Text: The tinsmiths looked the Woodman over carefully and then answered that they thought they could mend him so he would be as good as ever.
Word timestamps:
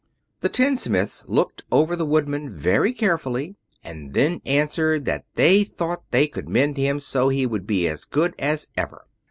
The 0.39 0.49
tinsmiths 0.49 1.25
looked 1.27 1.61
the 1.69 2.05
Woodman 2.07 2.59
over 2.65 2.91
carefully 2.91 3.53
and 3.83 4.15
then 4.15 4.41
answered 4.47 5.05
that 5.05 5.25
they 5.35 5.63
thought 5.63 6.01
they 6.09 6.25
could 6.25 6.49
mend 6.49 6.75
him 6.75 6.99
so 6.99 7.29
he 7.29 7.45
would 7.45 7.67
be 7.67 7.87
as 7.87 8.05
good 8.05 8.33
as 8.39 8.67
ever. 8.75 9.05